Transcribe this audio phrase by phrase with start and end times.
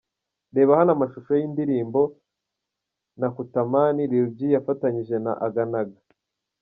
[0.55, 2.01] Reba hano amashusho y’indirimbo
[3.19, 5.97] ‘Nakutamani’, Lil G yafatanyije na Aganaga.